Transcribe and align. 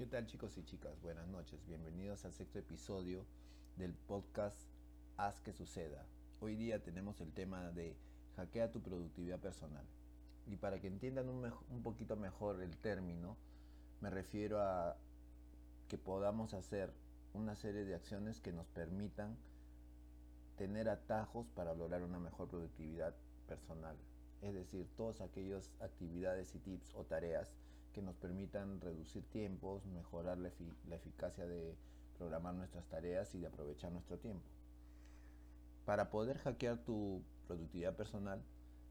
¿Qué 0.00 0.06
tal 0.06 0.24
chicos 0.24 0.56
y 0.56 0.64
chicas? 0.64 0.98
Buenas 1.02 1.28
noches. 1.28 1.62
Bienvenidos 1.66 2.24
al 2.24 2.32
sexto 2.32 2.58
episodio 2.58 3.26
del 3.76 3.92
podcast 3.92 4.58
Haz 5.18 5.42
que 5.42 5.52
suceda. 5.52 6.06
Hoy 6.40 6.56
día 6.56 6.82
tenemos 6.82 7.20
el 7.20 7.34
tema 7.34 7.70
de 7.72 7.98
hackea 8.34 8.72
tu 8.72 8.80
productividad 8.80 9.38
personal. 9.40 9.84
Y 10.46 10.56
para 10.56 10.80
que 10.80 10.86
entiendan 10.86 11.28
un, 11.28 11.52
un 11.68 11.82
poquito 11.82 12.16
mejor 12.16 12.62
el 12.62 12.78
término, 12.78 13.36
me 14.00 14.08
refiero 14.08 14.62
a 14.62 14.96
que 15.86 15.98
podamos 15.98 16.54
hacer 16.54 16.94
una 17.34 17.54
serie 17.54 17.84
de 17.84 17.94
acciones 17.94 18.40
que 18.40 18.54
nos 18.54 18.68
permitan 18.68 19.36
tener 20.56 20.88
atajos 20.88 21.46
para 21.50 21.74
lograr 21.74 22.02
una 22.04 22.18
mejor 22.18 22.48
productividad 22.48 23.14
personal. 23.46 23.98
Es 24.40 24.54
decir, 24.54 24.88
todas 24.96 25.20
aquellas 25.20 25.70
actividades 25.78 26.54
y 26.54 26.58
tips 26.58 26.94
o 26.94 27.04
tareas 27.04 27.52
que 27.92 28.02
nos 28.02 28.16
permitan 28.16 28.80
reducir 28.80 29.24
tiempos, 29.30 29.84
mejorar 29.86 30.38
la, 30.38 30.50
eficacia 30.94 31.46
de 31.46 31.76
programar 32.16 32.54
nuestras 32.54 32.86
tareas 32.88 33.34
y 33.34 33.38
de 33.38 33.46
aprovechar 33.46 33.92
nuestro 33.92 34.18
tiempo. 34.18 34.44
Para 35.84 36.10
poder 36.10 36.38
hackear 36.38 36.78
tu 36.84 37.22
productividad 37.46 37.96
personal, 37.96 38.42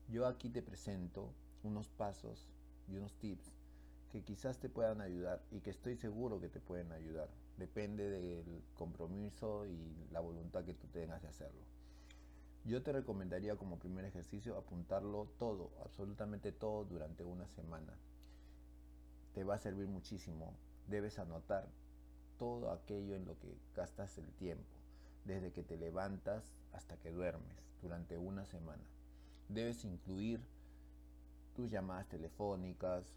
yo 0.10 0.26
aquí 0.26 0.50
te 0.50 0.62
presento 0.62 1.34
unos 1.64 1.88
pasos 1.90 2.50
y 2.88 2.98
unos 2.98 3.14
tips 3.20 3.54
que 4.12 4.24
quizás 4.24 4.58
te 4.58 4.70
puedan 4.70 5.02
ayudar 5.02 5.44
y 5.52 5.62
que 5.62 5.70
estoy 5.70 5.96
seguro 5.96 6.42
que 6.42 6.50
te 6.50 6.60
pueden 6.60 6.92
ayudar. 6.92 7.30
Depende 7.58 8.10
del 8.10 8.64
compromiso 8.74 9.68
y 9.68 10.08
la 10.12 10.20
voluntad 10.20 10.66
que 10.66 10.74
tú 10.74 10.88
tengas 10.88 11.22
de 11.22 11.28
hacerlo. 11.28 11.62
Yo 12.66 12.82
te 12.82 12.92
recomendaría 12.92 13.56
como 13.56 13.80
primer 13.80 14.06
ejercicio 14.06 14.58
apuntarlo 14.58 15.28
todo, 15.38 15.72
absolutamente 15.84 16.52
todo 16.52 16.84
durante 16.86 17.24
una 17.24 17.48
semana 17.48 17.94
te 19.34 19.44
va 19.44 19.56
a 19.56 19.60
servir 19.60 19.88
muchísimo. 19.88 20.54
Debes 20.88 21.20
anotar 21.20 21.68
todo 22.38 22.72
aquello 22.72 23.16
en 23.16 23.26
lo 23.26 23.38
que 23.40 23.58
gastas 23.76 24.18
el 24.18 24.32
tiempo, 24.34 24.78
desde 25.26 25.52
que 25.52 25.64
te 25.64 25.78
levantas 25.78 26.54
hasta 26.74 26.98
que 26.98 27.12
duermes, 27.12 27.58
durante 27.82 28.18
una 28.18 28.46
semana. 28.46 28.84
Debes 29.50 29.84
incluir 29.84 30.42
tus 31.56 31.70
llamadas 31.70 32.08
telefónicas, 32.08 33.14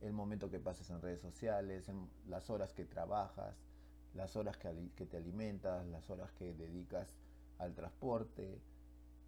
el 0.00 0.12
momento 0.12 0.50
que 0.50 0.60
pases 0.60 0.90
en 0.90 1.00
redes 1.00 1.20
sociales, 1.20 1.90
las 2.26 2.50
horas 2.50 2.72
que 2.72 2.84
trabajas, 2.84 3.56
las 4.14 4.36
horas 4.36 4.56
que, 4.56 4.90
que 4.96 5.06
te 5.06 5.16
alimentas, 5.16 5.86
las 5.86 6.10
horas 6.10 6.32
que 6.32 6.54
dedicas 6.54 7.16
al 7.58 7.74
transporte 7.74 8.60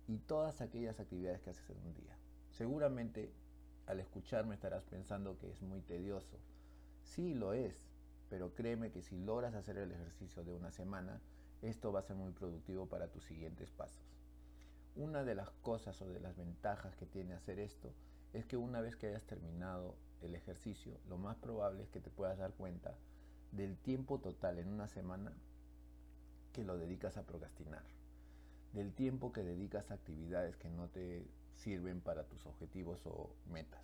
y 0.09 0.19
todas 0.19 0.61
aquellas 0.61 0.99
actividades 0.99 1.41
que 1.41 1.51
haces 1.51 1.71
en 1.71 1.79
un 1.87 1.95
día. 1.95 2.17
Seguramente 2.51 3.33
al 3.87 4.01
escucharme 4.01 4.55
estarás 4.55 4.85
pensando 4.85 5.39
que 5.39 5.51
es 5.51 5.63
muy 5.63 5.81
tedioso. 5.81 6.39
Sí, 7.03 7.35
lo 7.35 7.53
es, 7.53 7.75
pero 8.31 8.55
créeme 8.55 8.91
que 8.91 9.03
si 9.03 9.19
logras 9.19 9.55
hacer 9.55 9.77
el 9.77 9.93
ejercicio 9.93 10.45
de 10.45 10.53
una 10.53 10.71
semana, 10.71 11.21
esto 11.61 11.93
va 11.93 12.01
a 12.01 12.05
ser 12.05 12.17
muy 12.17 12.33
productivo 12.33 12.87
para 12.87 13.09
tus 13.09 13.25
siguientes 13.25 13.71
pasos. 13.71 14.03
Una 14.95 15.25
de 15.25 15.35
las 15.35 15.51
cosas 15.63 16.01
o 16.03 16.09
de 16.09 16.21
las 16.21 16.37
ventajas 16.37 16.97
que 16.97 17.07
tiene 17.07 17.35
hacer 17.35 17.59
esto 17.59 17.93
es 18.33 18.45
que 18.47 18.57
una 18.57 18.81
vez 18.81 18.97
que 18.97 19.09
hayas 19.09 19.25
terminado 19.25 19.95
el 20.23 20.35
ejercicio, 20.35 20.99
lo 21.09 21.19
más 21.19 21.37
probable 21.37 21.83
es 21.83 21.91
que 21.91 22.01
te 22.01 22.11
puedas 22.11 22.39
dar 22.39 22.53
cuenta 22.53 22.95
del 23.53 23.77
tiempo 23.77 24.19
total 24.19 24.59
en 24.59 24.69
una 24.69 24.89
semana 24.89 25.33
que 26.53 26.65
lo 26.65 26.79
dedicas 26.79 27.17
a 27.17 27.25
procrastinar, 27.25 27.83
del 28.73 28.93
tiempo 28.93 29.33
que 29.33 29.43
dedicas 29.43 29.91
a 29.91 29.95
actividades 29.95 30.57
que 30.57 30.71
no 30.71 30.89
te 30.89 31.27
sirven 31.57 32.01
para 32.01 32.25
tus 32.25 32.45
objetivos 32.47 33.07
o 33.07 33.35
metas. 33.51 33.83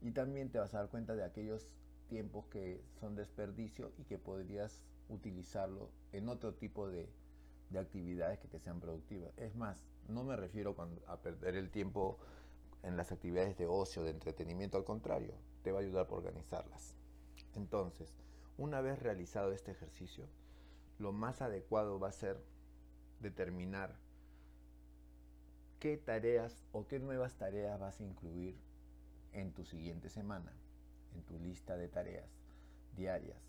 Y 0.00 0.12
también 0.12 0.50
te 0.50 0.58
vas 0.58 0.74
a 0.74 0.78
dar 0.78 0.88
cuenta 0.88 1.14
de 1.14 1.24
aquellos 1.24 1.68
tiempos 2.08 2.46
que 2.46 2.82
son 3.00 3.14
desperdicio 3.14 3.92
y 3.98 4.04
que 4.04 4.18
podrías 4.18 4.84
utilizarlo 5.08 5.90
en 6.12 6.28
otro 6.28 6.54
tipo 6.54 6.88
de, 6.88 7.08
actividades 7.78 8.38
que 8.38 8.48
te 8.48 8.58
sean 8.58 8.80
productivas. 8.80 9.32
Es 9.38 9.56
más, 9.56 9.82
no 10.06 10.24
me 10.24 10.36
refiero 10.36 10.76
a 11.06 11.22
perder 11.22 11.56
el 11.56 11.70
tiempo 11.70 12.18
en 12.82 12.98
las 12.98 13.12
actividades 13.12 13.56
de 13.56 13.66
ocio, 13.66 14.02
de 14.02 14.10
entretenimiento, 14.10 14.76
al 14.76 14.84
contrario, 14.84 15.32
te 15.62 15.72
va 15.72 15.78
a 15.78 15.82
ayudar 15.82 16.06
a 16.06 16.14
organizarlas. 16.14 16.96
Entonces, 17.54 18.14
una 18.58 18.82
vez 18.82 18.98
realizado 18.98 19.52
este 19.52 19.70
ejercicio, 19.70 20.26
lo 20.98 21.12
más 21.12 21.40
adecuado 21.40 21.98
va 21.98 22.08
a 22.08 22.12
ser 22.12 22.44
determinar 23.20 23.96
qué 25.82 25.96
tareas 25.96 26.62
o 26.70 26.86
qué 26.86 27.00
nuevas 27.00 27.34
tareas 27.34 27.76
vas 27.80 27.98
a 27.98 28.04
incluir 28.04 28.56
en 29.32 29.52
tu 29.52 29.64
siguiente 29.64 30.10
semana, 30.10 30.52
en 31.12 31.24
tu 31.24 31.40
lista 31.40 31.76
de 31.76 31.88
tareas 31.88 32.30
diarias, 32.94 33.42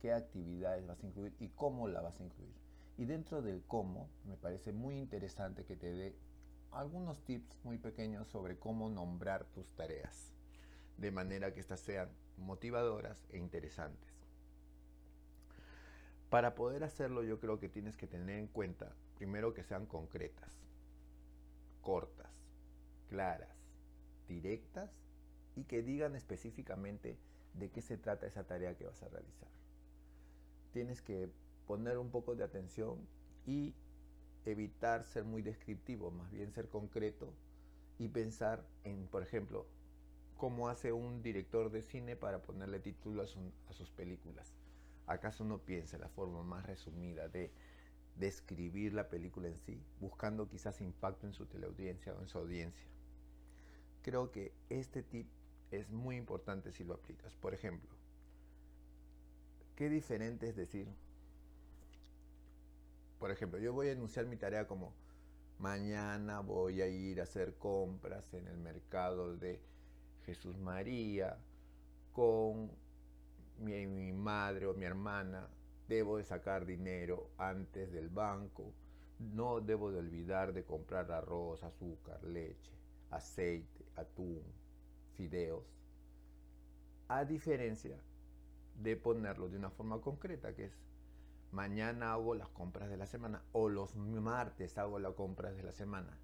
qué 0.00 0.12
actividades 0.12 0.86
vas 0.86 1.02
a 1.02 1.06
incluir 1.08 1.34
y 1.40 1.48
cómo 1.48 1.88
la 1.88 2.00
vas 2.00 2.20
a 2.20 2.22
incluir. 2.22 2.54
Y 2.96 3.06
dentro 3.06 3.42
del 3.42 3.64
cómo, 3.66 4.08
me 4.24 4.36
parece 4.36 4.70
muy 4.72 4.98
interesante 4.98 5.64
que 5.64 5.74
te 5.74 5.92
dé 5.92 6.14
algunos 6.70 7.24
tips 7.24 7.58
muy 7.64 7.76
pequeños 7.76 8.28
sobre 8.28 8.56
cómo 8.56 8.88
nombrar 8.88 9.46
tus 9.46 9.72
tareas, 9.72 10.32
de 10.96 11.10
manera 11.10 11.52
que 11.52 11.58
éstas 11.58 11.80
sean 11.80 12.08
motivadoras 12.36 13.26
e 13.30 13.38
interesantes. 13.38 14.14
Para 16.28 16.54
poder 16.54 16.84
hacerlo 16.84 17.24
yo 17.24 17.40
creo 17.40 17.58
que 17.58 17.68
tienes 17.68 17.96
que 17.96 18.06
tener 18.06 18.38
en 18.38 18.46
cuenta, 18.46 18.94
primero, 19.16 19.54
que 19.54 19.64
sean 19.64 19.86
concretas 19.86 20.69
cortas, 21.90 22.30
claras, 23.08 23.56
directas 24.28 24.92
y 25.56 25.64
que 25.64 25.82
digan 25.82 26.14
específicamente 26.14 27.18
de 27.54 27.68
qué 27.68 27.82
se 27.82 27.98
trata 27.98 28.28
esa 28.28 28.44
tarea 28.44 28.76
que 28.76 28.86
vas 28.86 29.02
a 29.02 29.08
realizar. 29.08 29.48
Tienes 30.72 31.02
que 31.02 31.28
poner 31.66 31.98
un 31.98 32.12
poco 32.12 32.36
de 32.36 32.44
atención 32.44 33.08
y 33.44 33.74
evitar 34.44 35.02
ser 35.02 35.24
muy 35.24 35.42
descriptivo, 35.42 36.12
más 36.12 36.30
bien 36.30 36.52
ser 36.52 36.68
concreto 36.68 37.34
y 37.98 38.06
pensar 38.06 38.64
en, 38.84 39.08
por 39.08 39.24
ejemplo, 39.24 39.66
cómo 40.36 40.68
hace 40.68 40.92
un 40.92 41.24
director 41.24 41.72
de 41.72 41.82
cine 41.82 42.14
para 42.14 42.40
ponerle 42.40 42.78
título 42.78 43.24
a, 43.24 43.72
sus 43.72 43.90
películas. 43.90 44.54
¿Acaso 45.08 45.44
no 45.44 45.58
piensa 45.58 45.98
la 45.98 46.08
forma 46.08 46.44
más 46.44 46.64
resumida 46.66 47.26
de 47.28 47.50
describir 48.20 48.92
la 48.92 49.08
película 49.08 49.48
en 49.48 49.58
sí, 49.58 49.82
buscando 49.98 50.48
quizás 50.48 50.80
impacto 50.80 51.26
en 51.26 51.32
su 51.32 51.46
teleaudiencia 51.46 52.14
o 52.14 52.20
en 52.20 52.28
su 52.28 52.38
audiencia. 52.38 52.86
Creo 54.02 54.30
que 54.30 54.52
este 54.68 55.02
tip 55.02 55.26
es 55.70 55.90
muy 55.90 56.16
importante 56.16 56.70
si 56.72 56.84
lo 56.84 56.94
aplicas. 56.94 57.34
Por 57.34 57.54
ejemplo, 57.54 57.90
qué 59.74 59.88
diferente 59.88 60.48
es 60.48 60.56
decir, 60.56 60.86
por 63.18 63.30
ejemplo, 63.30 63.58
yo 63.58 63.72
voy 63.72 63.88
a 63.88 63.92
anunciar 63.92 64.26
mi 64.26 64.36
tarea 64.36 64.66
como 64.66 64.92
mañana 65.58 66.40
voy 66.40 66.80
a 66.80 66.86
ir 66.86 67.20
a 67.20 67.24
hacer 67.24 67.56
compras 67.56 68.32
en 68.32 68.46
el 68.46 68.56
mercado 68.56 69.36
de 69.36 69.60
Jesús 70.24 70.56
María 70.56 71.38
con 72.12 72.70
mi, 73.58 73.86
mi 73.86 74.12
madre 74.12 74.66
o 74.66 74.74
mi 74.74 74.84
hermana 74.84 75.48
Debo 75.90 76.18
de 76.18 76.24
sacar 76.24 76.66
dinero 76.66 77.32
antes 77.36 77.90
del 77.90 78.10
banco. 78.10 78.72
No 79.18 79.60
debo 79.60 79.90
de 79.90 79.98
olvidar 79.98 80.52
de 80.52 80.62
comprar 80.62 81.10
arroz, 81.10 81.64
azúcar, 81.64 82.22
leche, 82.22 82.70
aceite, 83.10 83.84
atún, 83.96 84.40
fideos. 85.16 85.64
A 87.08 87.24
diferencia 87.24 88.00
de 88.76 88.96
ponerlo 88.96 89.48
de 89.48 89.56
una 89.56 89.70
forma 89.70 90.00
concreta, 90.00 90.54
que 90.54 90.66
es 90.66 90.78
mañana 91.50 92.12
hago 92.12 92.36
las 92.36 92.50
compras 92.50 92.88
de 92.88 92.96
la 92.96 93.06
semana 93.06 93.42
o 93.50 93.68
los 93.68 93.96
martes 93.96 94.78
hago 94.78 95.00
las 95.00 95.14
compras 95.14 95.56
de 95.56 95.64
la 95.64 95.72
semana. 95.72 96.16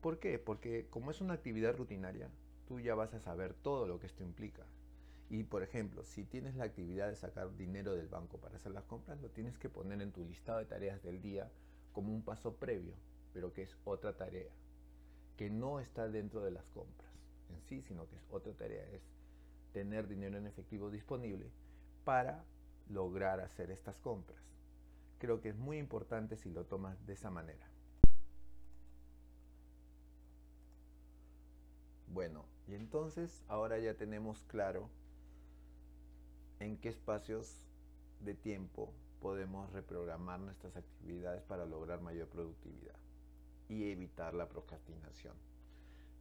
¿Por 0.00 0.20
qué? 0.20 0.38
Porque 0.38 0.86
como 0.88 1.10
es 1.10 1.20
una 1.20 1.34
actividad 1.34 1.76
rutinaria, 1.76 2.30
tú 2.68 2.78
ya 2.78 2.94
vas 2.94 3.12
a 3.12 3.18
saber 3.18 3.54
todo 3.54 3.88
lo 3.88 3.98
que 3.98 4.06
esto 4.06 4.22
implica. 4.22 4.64
Y 5.30 5.44
por 5.44 5.62
ejemplo, 5.62 6.04
si 6.04 6.24
tienes 6.24 6.54
la 6.54 6.64
actividad 6.64 7.08
de 7.08 7.16
sacar 7.16 7.54
dinero 7.56 7.94
del 7.94 8.08
banco 8.08 8.38
para 8.38 8.56
hacer 8.56 8.72
las 8.72 8.84
compras, 8.84 9.20
lo 9.20 9.30
tienes 9.30 9.58
que 9.58 9.68
poner 9.68 10.00
en 10.00 10.12
tu 10.12 10.24
listado 10.24 10.58
de 10.58 10.64
tareas 10.64 11.02
del 11.02 11.20
día 11.20 11.50
como 11.92 12.14
un 12.14 12.22
paso 12.22 12.56
previo, 12.56 12.94
pero 13.32 13.52
que 13.52 13.62
es 13.62 13.76
otra 13.84 14.16
tarea, 14.16 14.50
que 15.36 15.50
no 15.50 15.80
está 15.80 16.08
dentro 16.08 16.42
de 16.42 16.50
las 16.50 16.68
compras 16.70 17.08
en 17.50 17.62
sí, 17.62 17.82
sino 17.82 18.08
que 18.08 18.16
es 18.16 18.26
otra 18.30 18.52
tarea, 18.52 18.84
es 18.90 19.02
tener 19.72 20.08
dinero 20.08 20.38
en 20.38 20.46
efectivo 20.46 20.90
disponible 20.90 21.50
para 22.04 22.44
lograr 22.88 23.40
hacer 23.40 23.70
estas 23.70 23.98
compras. 23.98 24.42
Creo 25.18 25.40
que 25.40 25.50
es 25.50 25.56
muy 25.56 25.78
importante 25.78 26.36
si 26.36 26.50
lo 26.50 26.64
tomas 26.64 27.04
de 27.06 27.14
esa 27.14 27.30
manera. 27.30 27.68
Bueno, 32.06 32.46
y 32.66 32.74
entonces 32.74 33.44
ahora 33.48 33.78
ya 33.78 33.94
tenemos 33.94 34.44
claro 34.44 34.88
en 36.60 36.76
qué 36.78 36.88
espacios 36.88 37.64
de 38.20 38.34
tiempo 38.34 38.92
podemos 39.20 39.70
reprogramar 39.72 40.40
nuestras 40.40 40.76
actividades 40.76 41.42
para 41.42 41.66
lograr 41.66 42.00
mayor 42.00 42.28
productividad 42.28 42.96
y 43.68 43.90
evitar 43.90 44.34
la 44.34 44.48
procrastinación. 44.48 45.34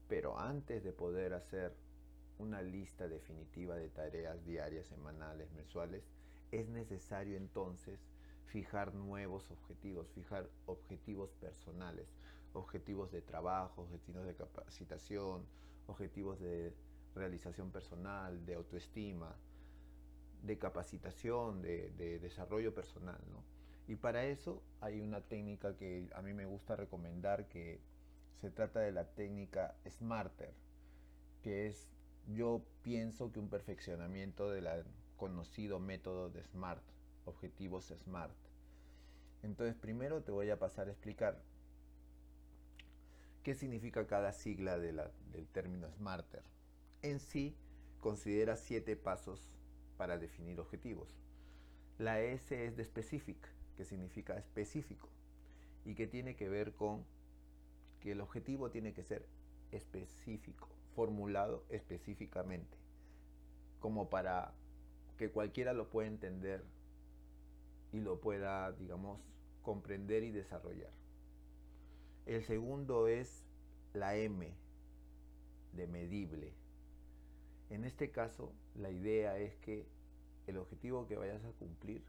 Pero 0.07 0.39
antes 0.39 0.83
de 0.83 0.91
poder 0.91 1.33
hacer 1.33 1.73
una 2.39 2.61
lista 2.61 3.07
definitiva 3.07 3.75
de 3.75 3.89
tareas 3.89 4.43
diarias, 4.45 4.87
semanales, 4.87 5.51
mensuales, 5.53 6.03
es 6.51 6.67
necesario 6.69 7.35
entonces 7.35 7.99
fijar 8.45 8.93
nuevos 8.93 9.49
objetivos, 9.51 10.07
fijar 10.09 10.47
objetivos 10.65 11.31
personales, 11.33 12.07
objetivos 12.53 13.11
de 13.11 13.21
trabajo, 13.21 13.81
objetivos 13.83 14.25
de 14.25 14.35
capacitación, 14.35 15.45
objetivos 15.87 16.39
de 16.39 16.73
realización 17.15 17.71
personal, 17.71 18.45
de 18.45 18.55
autoestima, 18.55 19.35
de 20.43 20.57
capacitación, 20.57 21.61
de, 21.61 22.19
desarrollo 22.19 22.73
personal. 22.73 23.19
Y 23.87 23.95
para 23.95 24.25
eso 24.25 24.61
hay 24.81 24.99
una 24.99 25.21
técnica 25.21 25.75
que 25.77 26.09
a 26.13 26.21
mí 26.21 26.33
me 26.33 26.45
gusta 26.45 26.75
recomendar 26.75 27.47
que 27.47 27.79
se 28.41 28.49
trata 28.49 28.81
de 28.81 28.91
la 28.91 29.05
técnica 29.05 29.75
Smarter, 29.89 30.53
que 31.41 31.67
es, 31.67 31.87
yo 32.27 32.61
pienso 32.83 33.31
que 33.31 33.39
un 33.39 33.49
perfeccionamiento 33.49 34.49
del 34.49 34.67
conocido 35.15 35.79
método 35.79 36.29
de 36.29 36.43
SMART, 36.43 36.83
objetivos 37.25 37.85
SMART. 37.85 38.35
Entonces 39.43 39.75
primero 39.75 40.21
te 40.21 40.31
voy 40.31 40.49
a 40.49 40.59
pasar 40.59 40.87
a 40.87 40.91
explicar 40.91 41.41
qué 43.43 43.55
significa 43.55 44.05
cada 44.07 44.33
sigla 44.33 44.77
del 44.77 45.47
término 45.53 45.89
SMARTER. 45.89 46.43
En 47.01 47.19
sí, 47.19 47.55
considera 48.01 48.57
siete 48.57 48.95
pasos 48.95 49.49
para 49.97 50.17
definir 50.17 50.59
objetivos. 50.59 51.09
La 51.97 52.21
S 52.21 52.65
es 52.65 52.77
de 52.77 52.85
specific, 52.85 53.37
que 53.75 53.85
significa 53.85 54.37
específico, 54.37 55.09
y 55.85 55.95
que 55.95 56.07
tiene 56.07 56.35
que 56.35 56.49
ver 56.49 56.73
con 56.75 57.05
que 57.99 58.11
el 58.11 58.21
objetivo 58.21 58.69
tiene 58.69 58.93
que 58.93 59.03
ser 59.03 59.27
específico, 59.71 60.69
formulado 60.95 61.65
específicamente, 61.69 62.77
como 63.79 64.09
para 64.09 64.53
que 65.17 65.31
cualquiera 65.31 65.73
lo 65.73 65.89
pueda 65.89 66.07
entender 66.07 66.63
y 67.91 67.99
lo 67.99 68.19
pueda, 68.19 68.71
digamos, 68.73 69.19
comprender 69.61 70.23
y 70.23 70.31
desarrollar. 70.31 70.91
El 72.25 72.43
segundo 72.43 73.07
es 73.07 73.45
la 73.93 74.15
M 74.15 74.53
de 75.73 75.87
medible. 75.87 76.53
En 77.69 77.83
este 77.83 78.11
caso, 78.11 78.53
la 78.77 78.91
idea 78.91 79.37
es 79.37 79.55
que 79.57 79.87
el 80.47 80.57
objetivo 80.57 81.07
que 81.07 81.17
vayas 81.17 81.43
a 81.43 81.51
cumplir, 81.51 82.03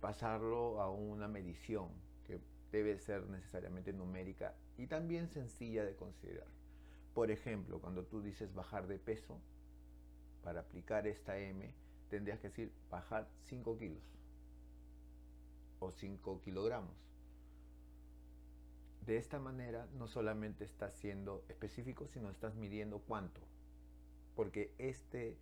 pasarlo 0.00 0.80
a 0.80 0.90
una 0.90 1.28
medición 1.28 1.88
que 2.24 2.40
debe 2.72 2.98
ser 2.98 3.26
necesariamente 3.28 3.92
numérica 3.92 4.54
y 4.78 4.86
también 4.86 5.28
sencilla 5.28 5.84
de 5.84 5.96
considerar. 5.96 6.48
Por 7.14 7.30
ejemplo, 7.30 7.80
cuando 7.80 8.04
tú 8.04 8.22
dices 8.22 8.54
bajar 8.54 8.86
de 8.86 8.98
peso, 8.98 9.40
para 10.42 10.60
aplicar 10.60 11.06
esta 11.06 11.38
M, 11.38 11.74
tendrías 12.08 12.38
que 12.38 12.48
decir 12.48 12.72
bajar 12.88 13.28
5 13.46 13.78
kilos 13.78 14.04
o 15.80 15.90
5 15.90 16.40
kilogramos. 16.42 16.94
De 19.04 19.16
esta 19.16 19.38
manera 19.38 19.88
no 19.94 20.08
solamente 20.08 20.64
estás 20.64 20.94
siendo 20.94 21.44
específico, 21.48 22.06
sino 22.06 22.30
estás 22.30 22.54
midiendo 22.54 23.00
cuánto. 23.00 23.40
Porque 24.34 24.74
este, 24.78 25.36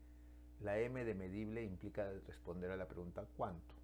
la 0.61 0.79
M 0.79 1.05
de 1.05 1.15
medible 1.15 1.63
implica 1.63 2.11
responder 2.27 2.71
a 2.71 2.77
la 2.77 2.89
pregunta 2.89 3.27
cuánto. 3.37 3.75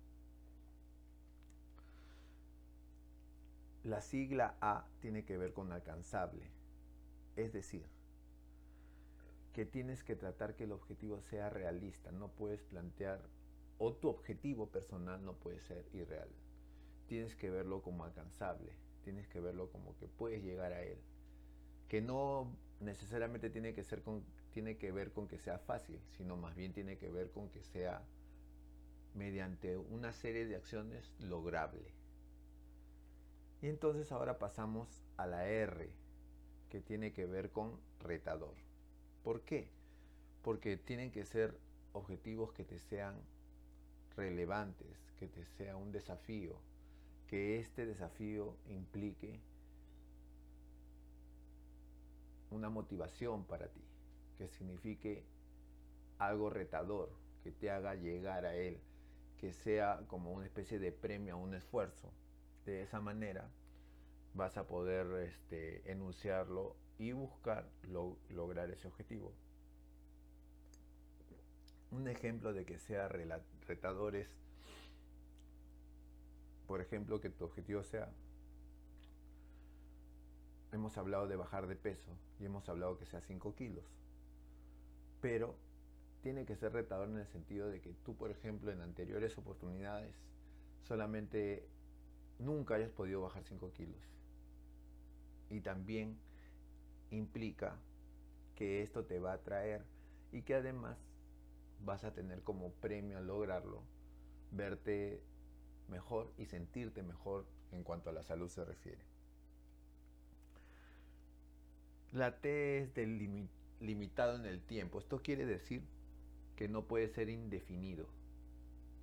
La 3.84 4.00
sigla 4.00 4.56
A 4.60 4.86
tiene 5.00 5.24
que 5.24 5.38
ver 5.38 5.52
con 5.52 5.72
alcanzable. 5.72 6.50
Es 7.36 7.52
decir, 7.52 7.86
que 9.52 9.66
tienes 9.66 10.04
que 10.04 10.16
tratar 10.16 10.54
que 10.54 10.64
el 10.64 10.72
objetivo 10.72 11.20
sea 11.20 11.50
realista. 11.50 12.12
No 12.12 12.28
puedes 12.28 12.62
plantear, 12.62 13.20
o 13.78 13.92
tu 13.94 14.08
objetivo 14.08 14.68
personal 14.68 15.24
no 15.24 15.34
puede 15.34 15.60
ser 15.60 15.86
irreal. 15.92 16.28
Tienes 17.06 17.34
que 17.34 17.50
verlo 17.50 17.82
como 17.82 18.04
alcanzable, 18.04 18.72
tienes 19.02 19.26
que 19.28 19.40
verlo 19.40 19.70
como 19.70 19.96
que 19.96 20.06
puedes 20.06 20.42
llegar 20.42 20.72
a 20.72 20.82
él. 20.82 20.98
Que 21.88 22.00
no 22.00 22.56
necesariamente 22.80 23.50
tiene 23.50 23.74
que, 23.74 23.82
ser 23.82 24.02
con, 24.02 24.22
tiene 24.52 24.76
que 24.76 24.92
ver 24.92 25.12
con 25.12 25.28
que 25.28 25.38
sea 25.38 25.58
fácil, 25.58 26.00
sino 26.16 26.36
más 26.36 26.54
bien 26.54 26.72
tiene 26.72 26.98
que 26.98 27.10
ver 27.10 27.30
con 27.30 27.48
que 27.50 27.62
sea 27.62 28.02
mediante 29.14 29.76
una 29.76 30.12
serie 30.12 30.46
de 30.46 30.56
acciones 30.56 31.12
lograble. 31.18 31.92
Y 33.62 33.68
entonces 33.68 34.10
ahora 34.12 34.38
pasamos 34.38 34.88
a 35.16 35.26
la 35.26 35.46
R, 35.46 35.90
que 36.70 36.80
tiene 36.80 37.12
que 37.12 37.26
ver 37.26 37.50
con 37.50 37.78
retador. 38.00 38.54
¿Por 39.22 39.42
qué? 39.42 39.68
Porque 40.42 40.76
tienen 40.76 41.10
que 41.10 41.24
ser 41.24 41.58
objetivos 41.92 42.52
que 42.52 42.64
te 42.64 42.78
sean 42.78 43.16
relevantes, 44.16 45.12
que 45.18 45.28
te 45.28 45.44
sea 45.44 45.76
un 45.76 45.92
desafío, 45.92 46.56
que 47.26 47.58
este 47.58 47.86
desafío 47.86 48.56
implique 48.66 49.40
una 52.50 52.70
motivación 52.70 53.44
para 53.44 53.68
ti, 53.68 53.84
que 54.40 54.48
signifique 54.48 55.22
algo 56.16 56.48
retador, 56.48 57.10
que 57.42 57.52
te 57.52 57.70
haga 57.70 57.94
llegar 57.94 58.46
a 58.46 58.54
él, 58.56 58.80
que 59.36 59.52
sea 59.52 60.02
como 60.06 60.32
una 60.32 60.46
especie 60.46 60.78
de 60.78 60.92
premio 60.92 61.34
a 61.34 61.36
un 61.36 61.52
esfuerzo. 61.52 62.10
De 62.64 62.80
esa 62.82 63.02
manera 63.02 63.50
vas 64.32 64.56
a 64.56 64.66
poder 64.66 65.28
este, 65.28 65.92
enunciarlo 65.92 66.74
y 66.96 67.12
buscar 67.12 67.68
lograr 68.30 68.70
ese 68.70 68.88
objetivo. 68.88 69.34
Un 71.90 72.08
ejemplo 72.08 72.54
de 72.54 72.64
que 72.64 72.78
sea 72.78 73.08
retador 73.08 74.16
es, 74.16 74.34
por 76.66 76.80
ejemplo, 76.80 77.20
que 77.20 77.28
tu 77.28 77.44
objetivo 77.44 77.82
sea, 77.82 78.10
hemos 80.72 80.96
hablado 80.96 81.28
de 81.28 81.36
bajar 81.36 81.66
de 81.66 81.76
peso 81.76 82.16
y 82.38 82.46
hemos 82.46 82.66
hablado 82.70 82.96
que 82.96 83.04
sea 83.04 83.20
5 83.20 83.54
kilos, 83.54 83.99
pero 85.20 85.56
tiene 86.22 86.44
que 86.44 86.56
ser 86.56 86.72
retador 86.72 87.08
en 87.08 87.18
el 87.18 87.26
sentido 87.26 87.68
de 87.68 87.80
que 87.80 87.94
tú, 88.04 88.16
por 88.16 88.30
ejemplo, 88.30 88.70
en 88.70 88.80
anteriores 88.80 89.36
oportunidades, 89.38 90.14
solamente 90.82 91.66
nunca 92.38 92.74
hayas 92.74 92.90
podido 92.90 93.22
bajar 93.22 93.44
5 93.44 93.72
kilos. 93.72 94.00
Y 95.48 95.60
también 95.60 96.18
implica 97.10 97.76
que 98.54 98.82
esto 98.82 99.04
te 99.04 99.18
va 99.18 99.32
a 99.32 99.42
traer 99.42 99.84
y 100.32 100.42
que 100.42 100.54
además 100.54 100.98
vas 101.84 102.04
a 102.04 102.12
tener 102.12 102.42
como 102.42 102.72
premio 102.72 103.18
al 103.18 103.26
lograrlo 103.26 103.82
verte 104.52 105.22
mejor 105.88 106.32
y 106.38 106.46
sentirte 106.46 107.02
mejor 107.02 107.46
en 107.72 107.82
cuanto 107.82 108.10
a 108.10 108.12
la 108.12 108.22
salud 108.22 108.48
se 108.48 108.64
refiere. 108.64 109.02
La 112.12 112.40
T 112.40 112.78
es 112.78 112.94
del 112.94 113.18
limitado 113.80 114.36
en 114.36 114.46
el 114.46 114.60
tiempo. 114.60 114.98
Esto 114.98 115.22
quiere 115.22 115.46
decir 115.46 115.82
que 116.56 116.68
no 116.68 116.86
puede 116.86 117.08
ser 117.08 117.28
indefinido. 117.28 118.06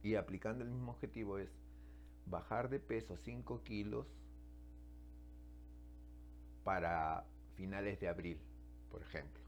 Y 0.04 0.16
aplicando 0.16 0.64
el 0.64 0.70
mismo 0.70 0.92
objetivo 0.92 1.40
es 1.40 1.50
bajar 2.26 2.70
de 2.70 2.80
peso 2.80 3.18
5 3.18 3.64
kilos 3.64 4.08
para 6.64 7.26
finales 7.56 8.00
de 8.00 8.08
abril, 8.08 8.40
por 8.92 9.02
ejemplo. 9.02 9.42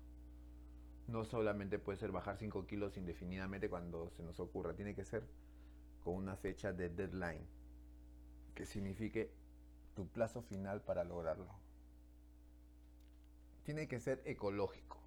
No 1.07 1.25
solamente 1.25 1.79
puede 1.79 1.97
ser 1.97 2.11
bajar 2.11 2.37
5 2.37 2.65
kilos 2.65 2.97
indefinidamente 2.97 3.69
cuando 3.69 4.09
se 4.11 4.23
nos 4.23 4.39
ocurra, 4.39 4.73
tiene 4.73 4.95
que 4.95 5.05
ser 5.05 5.23
con 6.03 6.15
una 6.15 6.35
fecha 6.35 6.71
de 6.71 6.89
deadline, 6.89 7.45
que 8.55 8.65
signifique 8.65 9.31
tu 9.95 10.07
plazo 10.07 10.41
final 10.41 10.81
para 10.81 11.03
lograrlo. 11.03 11.47
Tiene 13.63 13.87
que 13.87 13.99
ser 13.99 14.21
ecológico. 14.25 14.97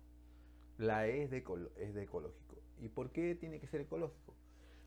La 0.83 1.07
E 1.07 1.23
es 1.23 1.31
de, 1.31 1.45
es 1.77 1.95
de 1.95 2.03
ecológico. 2.03 2.57
¿Y 2.81 2.89
por 2.89 3.13
qué 3.13 3.37
tiene 3.37 3.61
que 3.61 3.69
ser 3.69 3.83
ecológico? 3.83 4.35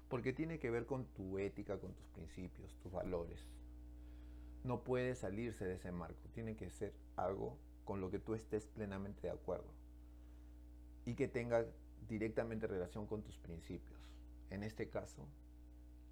Porque 0.10 0.34
tiene 0.34 0.60
que 0.60 0.70
ver 0.70 0.86
con 0.86 1.06
tu 1.06 1.40
ética, 1.40 1.80
con 1.80 1.94
tus 1.94 2.06
principios, 2.10 2.76
tus 2.84 2.92
valores. 2.92 3.48
No 4.66 4.84
puede 4.84 5.16
salirse 5.16 5.64
de 5.64 5.76
ese 5.76 5.94
marco. 5.94 6.28
Tiene 6.34 6.58
que 6.58 6.70
ser 6.70 6.94
algo 7.16 7.58
con 7.86 8.02
lo 8.02 8.12
que 8.12 8.20
tú 8.20 8.34
estés 8.34 8.68
plenamente 8.68 9.22
de 9.28 9.32
acuerdo 9.32 9.72
y 11.06 11.16
que 11.16 11.30
tenga 11.30 11.66
directamente 12.10 12.68
relación 12.68 13.08
con 13.08 13.24
tus 13.24 13.38
principios. 13.38 13.98
En 14.50 14.64
este 14.64 14.90
caso, 14.90 15.26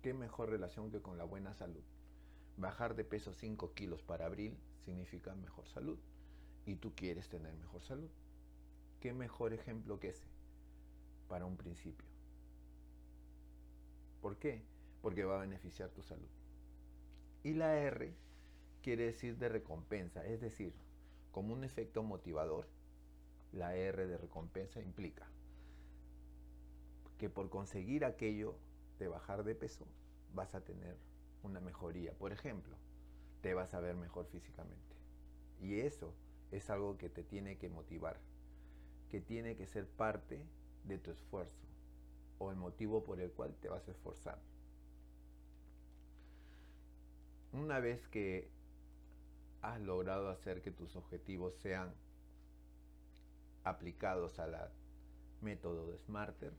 ¿qué 0.01 0.13
mejor 0.13 0.49
relación 0.49 0.91
que 0.91 1.01
con 1.01 1.17
la 1.17 1.25
buena 1.25 1.53
salud? 1.55 1.83
Bajar 2.55 2.95
de 2.95 3.03
peso 3.03 3.33
5 3.33 3.73
kilos 3.73 4.01
para 4.01 4.27
abril 4.27 4.57
significa 4.79 5.35
mejor 5.35 5.67
salud 5.67 5.99
y 6.65 6.77
tú 6.77 6.95
quieres 6.95 7.27
tener 7.27 7.53
mejor 7.55 7.83
salud. 7.83 8.09
¿Qué 9.03 9.11
mejor 9.11 9.51
ejemplo 9.51 9.99
que 9.99 10.11
ese 10.11 10.29
para 11.27 11.45
un 11.45 11.57
principio? 11.57 12.07
¿Por 14.21 14.37
qué? 14.37 14.63
Porque 15.01 15.25
va 15.25 15.35
a 15.35 15.41
beneficiar 15.41 15.89
tu 15.89 16.01
salud. 16.03 16.29
Y 17.43 17.51
la 17.51 17.77
R 17.79 18.13
quiere 18.81 19.07
decir 19.07 19.37
de 19.37 19.49
recompensa, 19.49 20.25
es 20.25 20.39
decir, 20.39 20.73
como 21.33 21.53
un 21.53 21.65
efecto 21.65 22.01
motivador, 22.01 22.65
la 23.51 23.75
R 23.75 24.07
de 24.07 24.17
recompensa 24.17 24.79
implica 24.79 25.27
que 27.17 27.29
por 27.29 27.49
conseguir 27.49 28.05
aquello 28.05 28.55
de 28.99 29.09
bajar 29.09 29.43
de 29.43 29.53
peso 29.53 29.85
vas 30.33 30.55
a 30.55 30.63
tener 30.63 30.95
una 31.41 31.59
mejoría. 31.59 32.13
Por 32.13 32.31
ejemplo, 32.31 32.77
te 33.41 33.53
vas 33.53 33.73
a 33.73 33.81
ver 33.81 33.97
mejor 33.97 34.27
físicamente. 34.27 34.95
Y 35.59 35.81
eso 35.81 36.13
es 36.51 36.69
algo 36.69 36.97
que 36.97 37.09
te 37.09 37.25
tiene 37.25 37.57
que 37.57 37.67
motivar, 37.67 38.17
que 39.13 39.21
tiene 39.21 39.55
que 39.55 39.67
ser 39.67 39.87
parte 39.87 40.43
de 40.85 40.97
tu 40.97 41.11
esfuerzo 41.11 41.67
o 42.39 42.49
el 42.49 42.57
motivo 42.57 43.03
por 43.03 43.19
el 43.19 43.31
cual 43.31 43.53
te 43.61 43.69
vas 43.69 43.87
a 43.87 43.91
esforzar. 43.91 44.39
Una 47.51 47.79
vez 47.79 48.07
que 48.07 48.49
has 49.61 49.79
logrado 49.79 50.29
hacer 50.29 50.63
que 50.63 50.71
tus 50.71 50.95
objetivos 50.95 51.53
sean 51.57 51.93
aplicados 53.63 54.39
al 54.39 54.71
método 55.41 55.91
de 55.91 55.99
Smarter, 55.99 56.53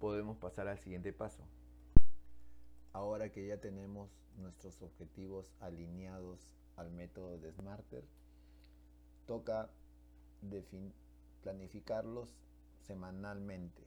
podemos 0.00 0.38
pasar 0.38 0.68
al 0.68 0.78
siguiente 0.78 1.12
paso. 1.12 1.44
Ahora 2.94 3.30
que 3.30 3.46
ya 3.46 3.60
tenemos 3.60 4.08
nuestros 4.38 4.80
objetivos 4.80 5.52
alineados 5.60 6.56
al 6.76 6.90
método 6.92 7.36
de 7.36 7.52
Smarter, 7.52 8.04
toca 9.26 9.68
planificarlos 11.42 12.28
semanalmente. 12.86 13.82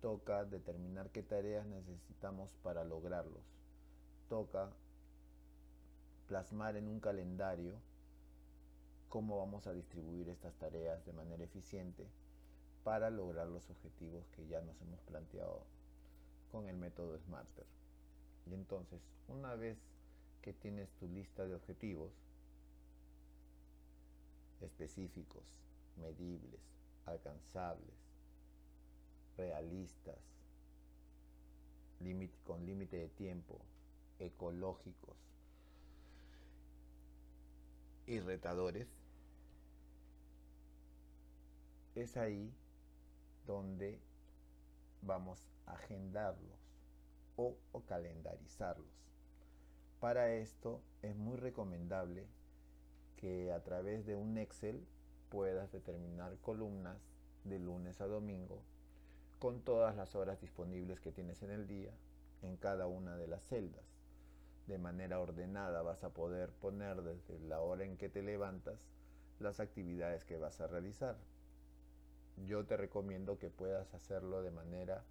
Toca 0.00 0.44
determinar 0.44 1.10
qué 1.10 1.22
tareas 1.22 1.66
necesitamos 1.66 2.52
para 2.62 2.84
lograrlos. 2.84 3.44
Toca 4.28 4.70
plasmar 6.26 6.76
en 6.76 6.88
un 6.88 7.00
calendario 7.00 7.74
cómo 9.08 9.38
vamos 9.38 9.66
a 9.66 9.72
distribuir 9.72 10.28
estas 10.28 10.54
tareas 10.54 11.04
de 11.04 11.12
manera 11.12 11.44
eficiente 11.44 12.06
para 12.82 13.10
lograr 13.10 13.46
los 13.46 13.68
objetivos 13.68 14.26
que 14.30 14.46
ya 14.46 14.60
nos 14.62 14.80
hemos 14.80 15.00
planteado 15.02 15.64
con 16.50 16.68
el 16.68 16.76
método 16.76 17.18
Smarter. 17.18 17.66
Y 18.46 18.54
entonces, 18.54 19.00
una 19.28 19.54
vez 19.54 19.78
que 20.40 20.52
tienes 20.52 20.90
tu 20.94 21.06
lista 21.08 21.46
de 21.46 21.54
objetivos 21.54 22.10
específicos, 24.60 25.44
medibles, 25.96 26.60
alcanzables, 27.06 27.94
realistas, 29.36 30.18
con 32.44 32.66
límite 32.66 32.96
de 32.96 33.08
tiempo, 33.08 33.60
ecológicos 34.18 35.16
y 38.06 38.18
retadores, 38.18 38.88
es 41.94 42.16
ahí 42.16 42.52
donde 43.46 44.00
vamos 45.02 45.48
a 45.66 45.72
agendarlos 45.74 46.58
o, 47.36 47.56
calendarizarlos. 47.86 49.10
Para 50.00 50.32
esto 50.32 50.82
es 51.02 51.16
muy 51.16 51.36
recomendable 51.36 52.26
que 53.16 53.52
a 53.52 53.62
través 53.62 54.04
de 54.06 54.16
un 54.16 54.38
Excel 54.38 54.84
puedas 55.32 55.72
determinar 55.72 56.36
columnas 56.42 57.00
de 57.44 57.58
lunes 57.58 58.00
a 58.02 58.06
domingo 58.06 58.62
con 59.38 59.62
todas 59.62 59.96
las 59.96 60.14
horas 60.14 60.40
disponibles 60.40 61.00
que 61.00 61.10
tienes 61.10 61.42
en 61.42 61.50
el 61.50 61.66
día 61.66 61.90
en 62.42 62.56
cada 62.58 62.86
una 62.86 63.16
de 63.16 63.26
las 63.26 63.42
celdas. 63.48 63.86
De 64.66 64.76
manera 64.76 65.18
ordenada 65.18 65.80
vas 65.80 66.04
a 66.04 66.10
poder 66.10 66.50
poner 66.50 67.02
desde 67.02 67.40
la 67.40 67.60
hora 67.60 67.84
en 67.84 67.96
que 67.96 68.10
te 68.10 68.22
levantas 68.22 68.86
las 69.40 69.58
actividades 69.58 70.24
que 70.24 70.36
vas 70.36 70.60
a 70.60 70.66
realizar 70.66 71.16
yo 72.36 72.64
te 72.64 72.76
recomiendo 72.76 73.38
que 73.38 73.50
puedas 73.50 73.92
hacerlo 73.94 74.42
de 74.42 74.50
manera 74.50 75.04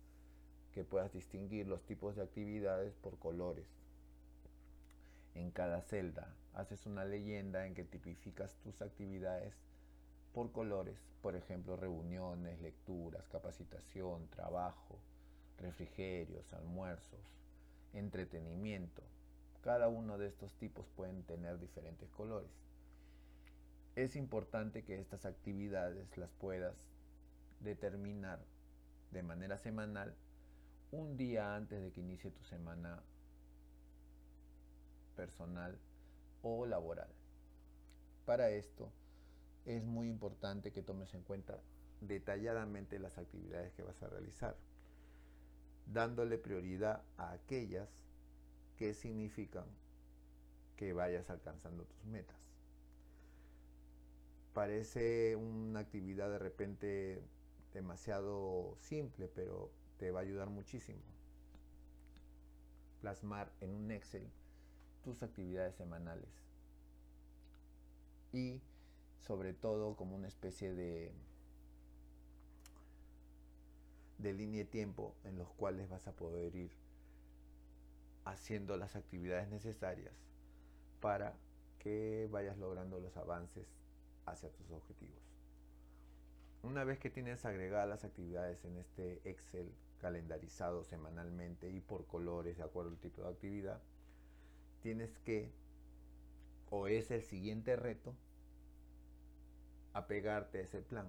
que 0.73 0.83
puedas 0.83 1.13
distinguir 1.13 1.67
los 1.67 1.83
tipos 1.83 2.15
de 2.15 2.23
actividades 2.23 2.95
por 2.95 3.19
colores. 3.19 3.67
En 5.33 5.51
cada 5.51 5.81
celda 5.81 6.35
haces 6.53 6.85
una 6.85 7.05
leyenda 7.05 7.65
en 7.65 7.73
que 7.73 7.83
tipificas 7.83 8.55
tus 8.57 8.81
actividades 8.81 9.55
por 10.33 10.51
colores, 10.51 10.97
por 11.21 11.35
ejemplo, 11.35 11.75
reuniones, 11.75 12.61
lecturas, 12.61 13.27
capacitación, 13.29 14.27
trabajo, 14.29 14.99
refrigerios, 15.57 16.53
almuerzos, 16.53 17.19
entretenimiento. 17.93 19.03
Cada 19.61 19.89
uno 19.89 20.17
de 20.17 20.27
estos 20.27 20.55
tipos 20.55 20.87
pueden 20.95 21.23
tener 21.23 21.59
diferentes 21.59 22.09
colores. 22.11 22.51
Es 23.95 24.15
importante 24.15 24.83
que 24.83 24.99
estas 24.99 25.25
actividades 25.25 26.17
las 26.17 26.31
puedas 26.31 26.75
determinar 27.59 28.39
de 29.11 29.21
manera 29.21 29.57
semanal 29.57 30.15
un 30.91 31.17
día 31.17 31.55
antes 31.55 31.81
de 31.81 31.91
que 31.91 32.01
inicie 32.01 32.31
tu 32.31 32.43
semana 32.45 33.03
personal 35.15 35.77
o 36.41 36.65
laboral. 36.65 37.09
Para 38.25 38.49
esto 38.49 38.91
es 39.65 39.83
muy 39.83 40.07
importante 40.09 40.71
que 40.71 40.81
tomes 40.81 41.13
en 41.13 41.23
cuenta 41.23 41.61
detalladamente 42.01 42.99
las 42.99 43.17
actividades 43.17 43.71
que 43.73 43.83
vas 43.83 44.01
a 44.01 44.07
realizar, 44.07 44.57
dándole 45.85 46.37
prioridad 46.37 47.03
a 47.17 47.31
aquellas 47.31 47.89
que 48.77 48.93
significan 48.93 49.65
que 50.75 50.93
vayas 50.93 51.29
alcanzando 51.29 51.85
tus 51.85 52.05
metas. 52.05 52.37
Parece 54.53 55.35
una 55.35 55.79
actividad 55.79 56.29
de 56.29 56.39
repente 56.39 57.21
demasiado 57.73 58.75
simple, 58.79 59.27
pero 59.27 59.71
te 59.97 60.11
va 60.11 60.19
a 60.19 60.23
ayudar 60.23 60.49
muchísimo. 60.49 60.99
Plasmar 62.99 63.51
en 63.61 63.69
un 63.69 63.91
Excel 63.91 64.27
tus 65.03 65.23
actividades 65.23 65.75
semanales. 65.75 66.29
Y 68.33 68.61
sobre 69.21 69.53
todo 69.53 69.95
como 69.95 70.15
una 70.15 70.27
especie 70.27 70.73
de, 70.73 71.11
de 74.17 74.33
línea 74.33 74.63
de 74.63 74.69
tiempo 74.69 75.15
en 75.23 75.37
los 75.37 75.49
cuales 75.53 75.89
vas 75.89 76.07
a 76.07 76.15
poder 76.15 76.55
ir 76.55 76.71
haciendo 78.25 78.77
las 78.77 78.95
actividades 78.95 79.47
necesarias 79.49 80.13
para 80.99 81.33
que 81.79 82.27
vayas 82.31 82.57
logrando 82.57 82.99
los 82.99 83.17
avances 83.17 83.67
hacia 84.25 84.49
tus 84.51 84.69
objetivos. 84.71 85.21
Una 86.63 86.83
vez 86.83 86.99
que 86.99 87.09
tienes 87.09 87.43
agregadas 87.45 87.89
las 87.89 88.03
actividades 88.03 88.63
en 88.65 88.77
este 88.77 89.19
Excel 89.27 89.71
calendarizado 89.99 90.83
semanalmente 90.83 91.69
y 91.69 91.79
por 91.79 92.05
colores 92.05 92.57
de 92.57 92.63
acuerdo 92.63 92.91
al 92.91 92.99
tipo 92.99 93.23
de 93.23 93.29
actividad, 93.29 93.81
tienes 94.81 95.17
que, 95.19 95.51
o 96.69 96.87
es 96.87 97.09
el 97.11 97.23
siguiente 97.23 97.75
reto, 97.75 98.15
apegarte 99.93 100.59
a 100.59 100.61
ese 100.61 100.81
plan. 100.81 101.07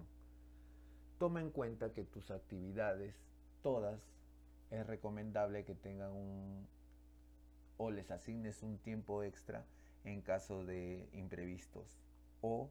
Toma 1.18 1.40
en 1.40 1.50
cuenta 1.50 1.92
que 1.92 2.04
tus 2.04 2.30
actividades, 2.30 3.14
todas, 3.62 4.00
es 4.70 4.86
recomendable 4.86 5.64
que 5.64 5.74
tengan 5.74 6.12
un, 6.12 6.66
o 7.76 7.90
les 7.90 8.10
asignes 8.10 8.62
un 8.62 8.78
tiempo 8.78 9.22
extra 9.22 9.64
en 10.04 10.22
caso 10.22 10.64
de 10.64 11.08
imprevistos 11.12 12.00
o 12.40 12.70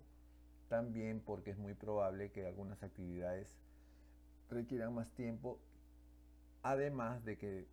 también 0.67 1.21
porque 1.21 1.51
es 1.51 1.57
muy 1.57 1.73
probable 1.73 2.31
que 2.31 2.47
algunas 2.47 2.81
actividades 2.81 3.47
requieran 4.49 4.93
más 4.93 5.11
tiempo, 5.11 5.59
además 6.63 7.23
de 7.23 7.37
que 7.37 7.67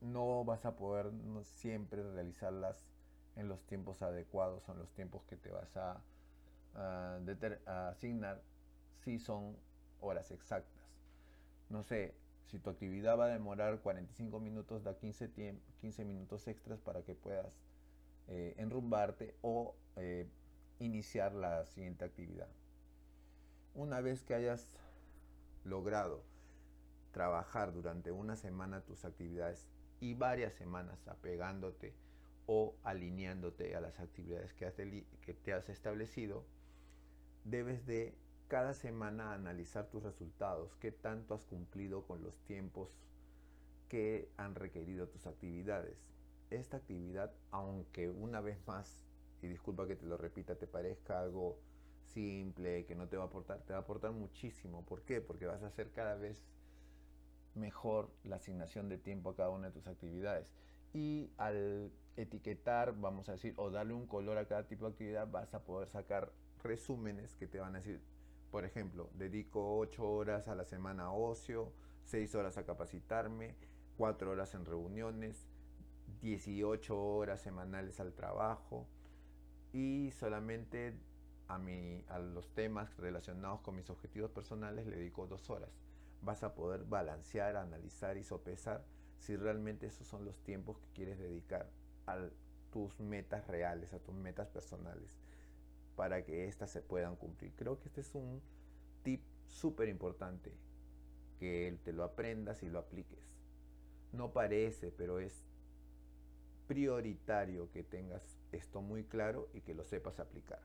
no 0.00 0.44
vas 0.44 0.64
a 0.64 0.76
poder 0.76 1.10
siempre 1.44 2.02
realizarlas 2.02 2.84
en 3.36 3.48
los 3.48 3.64
tiempos 3.64 4.02
adecuados 4.02 4.68
o 4.68 4.72
en 4.72 4.78
los 4.78 4.92
tiempos 4.92 5.24
que 5.24 5.36
te 5.36 5.50
vas 5.50 5.76
a, 5.76 6.02
asignar 6.74 8.42
si 9.04 9.18
son 9.18 9.56
horas 10.00 10.30
exactas. 10.30 10.82
No 11.68 11.82
sé, 11.82 12.14
si 12.46 12.58
tu 12.58 12.70
actividad 12.70 13.18
va 13.18 13.26
a 13.26 13.28
demorar 13.28 13.80
45 13.80 14.40
minutos, 14.40 14.84
da 14.84 14.94
15, 14.94 15.56
15 15.80 16.04
minutos 16.04 16.46
extras 16.48 16.80
para 16.80 17.02
que 17.02 17.14
puedas 17.14 17.58
eh, 18.28 18.54
enrumbarte 18.58 19.34
o 19.42 19.74
eh, 19.96 20.28
iniciar 20.78 21.32
la 21.32 21.64
siguiente 21.66 22.04
actividad. 22.04 22.48
Una 23.74 24.00
vez 24.00 24.22
que 24.22 24.34
hayas 24.34 24.76
logrado 25.64 26.22
trabajar 27.12 27.72
durante 27.72 28.10
una 28.12 28.36
semana 28.36 28.82
tus 28.82 29.04
actividades 29.04 29.66
y 30.00 30.14
varias 30.14 30.54
semanas 30.54 31.06
apegándote 31.08 31.94
o 32.46 32.74
alineándote 32.82 33.76
a 33.76 33.80
las 33.80 34.00
actividades 34.00 34.52
que, 34.52 35.06
que 35.22 35.34
te 35.34 35.52
has 35.52 35.68
establecido, 35.68 36.44
debes 37.44 37.86
de 37.86 38.14
cada 38.48 38.74
semana 38.74 39.32
analizar 39.32 39.88
tus 39.88 40.02
resultados, 40.02 40.76
qué 40.76 40.92
tanto 40.92 41.34
has 41.34 41.44
cumplido 41.44 42.06
con 42.06 42.22
los 42.22 42.38
tiempos 42.40 42.90
que 43.88 44.30
han 44.36 44.54
requerido 44.54 45.08
tus 45.08 45.26
actividades. 45.26 45.96
Esta 46.50 46.76
actividad, 46.76 47.32
aunque 47.50 48.10
una 48.10 48.40
vez 48.40 48.58
más 48.66 49.06
y 49.40 49.48
disculpa 49.48 49.86
que 49.86 49.96
te 49.96 50.06
lo 50.06 50.16
repita, 50.16 50.54
te 50.54 50.66
parezca 50.66 51.20
algo 51.20 51.58
simple, 52.12 52.84
que 52.84 52.94
no 52.94 53.08
te 53.08 53.16
va 53.16 53.24
a 53.24 53.26
aportar, 53.26 53.60
te 53.62 53.72
va 53.72 53.80
a 53.80 53.82
aportar 53.82 54.12
muchísimo. 54.12 54.84
¿Por 54.84 55.02
qué? 55.02 55.20
Porque 55.20 55.46
vas 55.46 55.62
a 55.62 55.68
hacer 55.68 55.90
cada 55.90 56.14
vez 56.14 56.44
mejor 57.54 58.10
la 58.24 58.36
asignación 58.36 58.88
de 58.88 58.98
tiempo 58.98 59.30
a 59.30 59.36
cada 59.36 59.50
una 59.50 59.68
de 59.68 59.72
tus 59.72 59.86
actividades. 59.86 60.52
Y 60.92 61.30
al 61.38 61.90
etiquetar, 62.16 62.94
vamos 62.98 63.28
a 63.28 63.32
decir, 63.32 63.54
o 63.56 63.70
darle 63.70 63.94
un 63.94 64.06
color 64.06 64.36
a 64.36 64.46
cada 64.46 64.66
tipo 64.66 64.84
de 64.84 64.92
actividad, 64.92 65.30
vas 65.30 65.54
a 65.54 65.64
poder 65.64 65.88
sacar 65.88 66.32
resúmenes 66.62 67.34
que 67.36 67.46
te 67.46 67.58
van 67.58 67.74
a 67.74 67.78
decir, 67.78 68.00
por 68.50 68.64
ejemplo, 68.64 69.10
dedico 69.14 69.78
8 69.78 70.04
horas 70.04 70.48
a 70.48 70.54
la 70.54 70.64
semana 70.64 71.04
a 71.04 71.12
ocio, 71.12 71.72
6 72.04 72.34
horas 72.34 72.58
a 72.58 72.64
capacitarme, 72.64 73.54
4 73.96 74.30
horas 74.30 74.54
en 74.54 74.64
reuniones, 74.64 75.48
18 76.20 76.98
horas 76.98 77.40
semanales 77.40 77.98
al 78.00 78.12
trabajo 78.12 78.86
y 79.72 80.10
solamente 80.12 80.94
a, 81.48 81.58
mi, 81.58 82.04
a 82.08 82.18
los 82.18 82.52
temas 82.54 82.96
relacionados 82.96 83.60
con 83.60 83.76
mis 83.76 83.90
objetivos 83.90 84.30
personales 84.30 84.86
le 84.86 84.96
dedico 84.96 85.26
2 85.26 85.50
horas. 85.50 85.70
Vas 86.20 86.42
a 86.44 86.54
poder 86.54 86.84
balancear, 86.84 87.56
analizar 87.56 88.16
y 88.16 88.22
sopesar 88.22 88.84
si 89.18 89.36
realmente 89.36 89.86
esos 89.86 90.06
son 90.06 90.24
los 90.24 90.36
tiempos 90.42 90.78
que 90.78 90.88
quieres 90.94 91.18
dedicar 91.18 91.70
a 92.06 92.28
tus 92.72 92.98
metas 93.00 93.46
reales, 93.46 93.92
a 93.92 93.98
tus 93.98 94.14
metas 94.14 94.48
personales, 94.48 95.18
para 95.96 96.24
que 96.24 96.46
éstas 96.46 96.70
se 96.70 96.82
puedan 96.82 97.16
cumplir. 97.16 97.52
Creo 97.54 97.78
que 97.78 97.88
este 97.88 98.00
es 98.00 98.14
un 98.14 98.40
tip 99.02 99.22
súper 99.46 99.88
importante, 99.88 100.52
que 101.38 101.78
te 101.84 101.92
lo 101.92 102.04
aprendas 102.04 102.62
y 102.62 102.68
lo 102.68 102.78
apliques. 102.78 103.32
No 104.12 104.32
parece, 104.32 104.90
pero 104.92 105.18
es 105.18 105.44
prioritario 106.66 107.70
que 107.70 107.82
tengas 107.82 108.38
esto 108.52 108.80
muy 108.80 109.04
claro 109.04 109.48
y 109.52 109.60
que 109.60 109.74
lo 109.74 109.84
sepas 109.84 110.20
aplicar. 110.20 110.60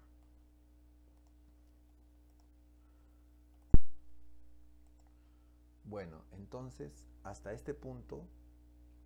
Bueno, 5.84 6.24
entonces 6.34 7.07
hasta 7.24 7.53
este 7.53 7.74
punto 7.74 8.27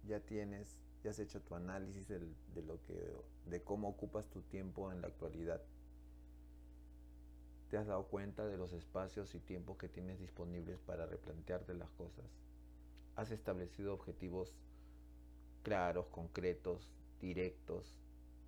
ya 0.06 0.20
tienes, 0.20 0.78
ya 1.04 1.12
has 1.12 1.20
hecho 1.20 1.42
tu 1.42 1.56
análisis 1.56 2.08
de, 2.08 2.20
lo 2.64 2.82
que, 2.84 3.16
de 3.46 3.64
cómo 3.64 3.90
ocupas 3.90 4.28
tu 4.30 4.42
tiempo 4.42 4.92
en 4.92 5.02
la 5.02 5.08
actualidad. 5.08 5.62
Te 7.72 7.78
has 7.78 7.88
dado 7.88 8.04
cuenta 8.08 8.46
de 8.46 8.58
los 8.58 8.74
espacios 8.74 9.34
y 9.34 9.40
tiempos 9.40 9.78
que 9.78 9.88
tienes 9.88 10.20
disponibles 10.20 10.82
para 10.82 11.06
replantearte 11.06 11.74
las 11.74 11.90
cosas. 11.92 12.26
Has 13.16 13.32
establecido 13.32 13.94
objetivos 13.94 14.58
claros, 15.64 16.08
concretos, 16.08 16.92
directos 17.22 17.96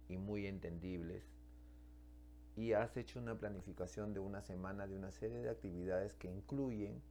y 0.10 0.18
muy 0.18 0.46
entendibles. 0.46 1.24
Y 2.58 2.74
has 2.74 2.98
hecho 2.98 3.18
una 3.18 3.40
planificación 3.40 4.14
de 4.14 4.20
una 4.20 4.42
semana 4.42 4.88
de 4.88 4.98
una 4.98 5.14
serie 5.14 5.38
de 5.38 5.52
actividades 5.52 6.16
que 6.16 6.30
incluyen 6.30 7.02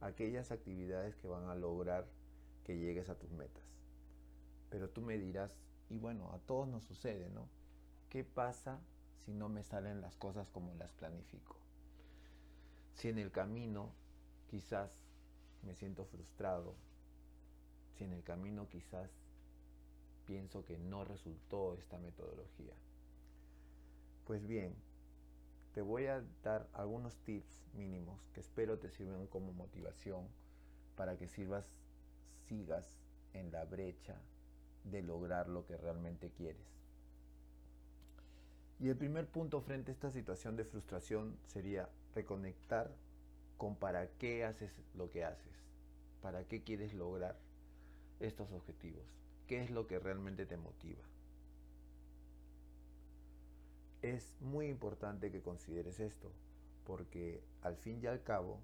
aquellas 0.00 0.50
actividades 0.50 1.16
que 1.16 1.28
van 1.28 1.50
a 1.50 1.54
lograr 1.54 2.08
que 2.64 2.78
llegues 2.78 3.10
a 3.10 3.18
tus 3.18 3.30
metas. 3.30 3.64
Pero 4.70 4.88
tú 4.88 5.02
me 5.02 5.18
dirás, 5.18 5.60
y 5.90 5.98
bueno, 5.98 6.32
a 6.32 6.38
todos 6.38 6.66
nos 6.66 6.84
sucede, 6.84 7.28
¿no? 7.28 7.46
¿Qué 8.08 8.24
pasa 8.24 8.80
si 9.24 9.32
no 9.32 9.48
me 9.48 9.62
salen 9.62 10.00
las 10.00 10.16
cosas 10.16 10.50
como 10.50 10.74
las 10.74 10.92
planifico? 10.92 11.56
Si 12.94 13.08
en 13.08 13.18
el 13.18 13.30
camino 13.30 13.92
quizás 14.50 14.90
me 15.62 15.74
siento 15.74 16.04
frustrado, 16.04 16.74
si 17.96 18.04
en 18.04 18.12
el 18.12 18.22
camino 18.22 18.68
quizás 18.68 19.10
pienso 20.24 20.64
que 20.64 20.78
no 20.78 21.04
resultó 21.04 21.74
esta 21.74 21.98
metodología. 21.98 22.74
Pues 24.26 24.46
bien, 24.46 24.74
te 25.72 25.80
voy 25.80 26.06
a 26.06 26.22
dar 26.42 26.68
algunos 26.74 27.16
tips 27.24 27.64
mínimos 27.74 28.20
que 28.34 28.40
espero 28.40 28.78
te 28.78 28.90
sirvan 28.90 29.26
como 29.26 29.52
motivación 29.52 30.28
para 30.96 31.16
que 31.16 31.28
sigas 31.28 31.66
en 33.32 33.52
la 33.52 33.64
brecha 33.64 34.20
de 34.84 35.02
lograr 35.02 35.48
lo 35.48 35.64
que 35.66 35.76
realmente 35.76 36.30
quieres. 36.30 36.77
Y 38.80 38.88
el 38.88 38.96
primer 38.96 39.26
punto 39.26 39.60
frente 39.60 39.90
a 39.90 39.94
esta 39.94 40.10
situación 40.10 40.56
de 40.56 40.64
frustración 40.64 41.36
sería 41.46 41.88
reconectar 42.14 42.94
con 43.56 43.74
para 43.74 44.08
qué 44.18 44.44
haces 44.44 44.70
lo 44.94 45.10
que 45.10 45.24
haces, 45.24 45.52
para 46.22 46.44
qué 46.44 46.62
quieres 46.62 46.94
lograr 46.94 47.36
estos 48.20 48.52
objetivos, 48.52 49.04
qué 49.48 49.64
es 49.64 49.70
lo 49.70 49.88
que 49.88 49.98
realmente 49.98 50.46
te 50.46 50.56
motiva. 50.56 51.02
Es 54.00 54.32
muy 54.40 54.68
importante 54.68 55.32
que 55.32 55.42
consideres 55.42 55.98
esto, 55.98 56.30
porque 56.84 57.42
al 57.62 57.76
fin 57.76 57.98
y 58.00 58.06
al 58.06 58.22
cabo, 58.22 58.60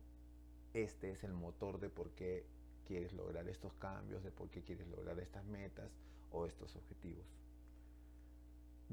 este 0.75 1.11
es 1.11 1.25
el 1.25 1.33
motor 1.33 1.81
de 1.81 1.91
por 1.91 2.13
qué 2.13 2.47
quieres 2.87 3.13
lograr 3.13 3.49
estos 3.49 3.75
cambios, 3.75 4.23
de 4.23 4.31
por 4.31 4.49
qué 4.49 4.63
quieres 4.63 4.87
lograr 4.87 5.19
estas 5.19 5.45
metas 5.45 5.91
o 6.31 6.47
estos 6.47 6.77
objetivos. 6.77 7.27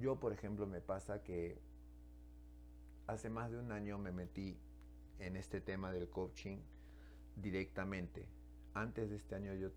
Yo, 0.02 0.20
por 0.20 0.34
ejemplo, 0.34 0.66
me 0.66 0.82
pasa 0.82 1.22
que 1.22 1.62
hace 3.06 3.30
más 3.30 3.52
de 3.52 3.60
un 3.60 3.72
año 3.72 4.00
me 4.00 4.12
metí 4.12 4.60
en 5.20 5.36
este 5.36 5.62
tema 5.62 5.92
del 5.92 6.10
coaching 6.10 6.58
directamente. 7.36 8.28
Antes 8.74 9.12
de 9.12 9.18
este 9.18 9.36
año 9.36 9.54
yo 9.54 9.70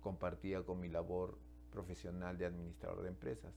compartía 0.00 0.62
con 0.62 0.80
mi 0.80 0.88
labor 0.88 1.38
profesional 1.70 2.38
de 2.38 2.46
administrador 2.46 3.02
de 3.02 3.08
empresas. 3.10 3.52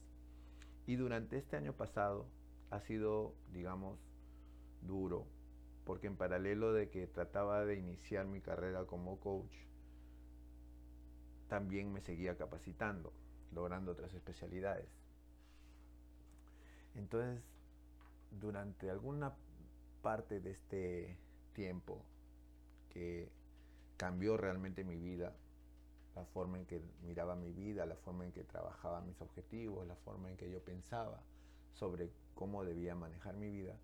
Y 0.86 0.96
durante 0.96 1.38
este 1.38 1.56
año 1.56 1.72
pasado 1.72 2.26
ha 2.68 2.80
sido, 2.80 3.34
digamos, 3.50 3.98
duro, 4.82 5.26
porque 5.86 6.08
en 6.08 6.16
paralelo 6.16 6.74
de 6.74 6.90
que 6.90 7.06
trataba 7.06 7.64
de 7.64 7.76
iniciar 7.76 8.26
mi 8.26 8.42
carrera 8.42 8.84
como 8.84 9.18
coach, 9.18 9.54
también 11.48 11.90
me 11.90 12.02
seguía 12.02 12.36
capacitando, 12.36 13.14
logrando 13.50 13.92
otras 13.92 14.12
especialidades. 14.12 15.01
Entonces, 16.94 17.42
durante 18.30 18.90
alguna 18.90 19.34
parte 20.02 20.40
de 20.40 20.50
este 20.50 21.16
tiempo 21.52 22.02
que 22.90 23.30
cambió 23.96 24.36
realmente 24.36 24.84
mi 24.84 24.96
vida, 24.96 25.34
la 26.14 26.24
forma 26.26 26.58
en 26.58 26.66
que 26.66 26.82
miraba 27.02 27.36
mi 27.36 27.52
vida, 27.52 27.86
la 27.86 27.96
forma 27.96 28.24
en 28.24 28.32
que 28.32 28.44
trabajaba 28.44 29.00
mis 29.00 29.20
objetivos, 29.20 29.86
la 29.86 29.96
forma 29.96 30.30
en 30.30 30.36
que 30.36 30.50
yo 30.50 30.62
pensaba 30.62 31.22
sobre 31.72 32.10
cómo 32.34 32.64
debía 32.64 32.94
manejar 32.94 33.36
mi 33.36 33.50
vida, 33.50 33.76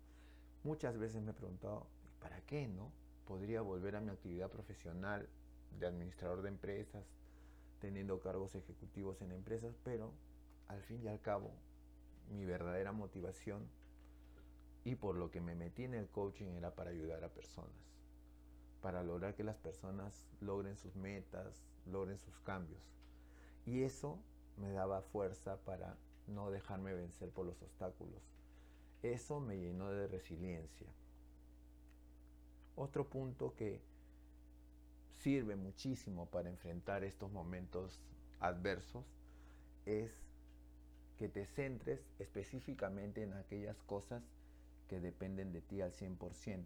muchas 0.63 0.97
veces 0.97 1.21
me 1.21 1.31
he 1.31 1.33
preguntado, 1.33 1.87
¿para 2.19 2.41
qué 2.41 2.67
no? 2.67 2.91
Podría 3.25 3.61
volver 3.61 3.95
a 3.95 4.01
mi 4.01 4.09
actividad 4.09 4.49
profesional 4.49 5.27
de 5.79 5.87
administrador 5.87 6.41
de 6.41 6.49
empresas, 6.49 7.05
teniendo 7.79 8.19
cargos 8.19 8.55
ejecutivos 8.55 9.21
en 9.21 9.31
empresas, 9.31 9.75
pero 9.83 10.11
al 10.67 10.81
fin 10.83 11.03
y 11.03 11.07
al 11.07 11.21
cabo, 11.21 11.51
mi 12.29 12.45
verdadera 12.45 12.91
motivación 12.91 13.67
y 14.83 14.95
por 14.95 15.15
lo 15.15 15.29
que 15.29 15.41
me 15.41 15.55
metí 15.55 15.83
en 15.83 15.93
el 15.93 16.07
coaching 16.09 16.47
era 16.55 16.73
para 16.75 16.91
ayudar 16.91 17.23
a 17.23 17.29
personas, 17.29 17.75
para 18.81 19.03
lograr 19.03 19.35
que 19.35 19.43
las 19.43 19.57
personas 19.57 20.27
logren 20.41 20.77
sus 20.77 20.95
metas, 20.95 21.63
logren 21.85 22.17
sus 22.17 22.39
cambios. 22.39 22.81
Y 23.65 23.83
eso 23.83 24.19
me 24.57 24.71
daba 24.71 25.01
fuerza 25.01 25.57
para 25.57 25.97
no 26.27 26.51
dejarme 26.51 26.93
vencer 26.93 27.29
por 27.29 27.45
los 27.45 27.61
obstáculos. 27.61 28.21
Eso 29.03 29.39
me 29.39 29.57
llenó 29.57 29.91
de 29.91 30.07
resiliencia. 30.07 30.87
Otro 32.75 33.07
punto 33.07 33.53
que 33.55 33.81
sirve 35.17 35.55
muchísimo 35.55 36.27
para 36.27 36.49
enfrentar 36.49 37.03
estos 37.03 37.31
momentos 37.31 37.99
adversos 38.39 39.05
es 39.85 40.11
que 41.19 41.27
te 41.27 41.45
centres 41.45 41.99
específicamente 42.17 43.21
en 43.23 43.33
aquellas 43.33 43.83
cosas 43.83 44.23
que 44.87 45.01
dependen 45.01 45.51
de 45.51 45.59
ti 45.59 45.81
al 45.81 45.91
100%. 45.91 46.63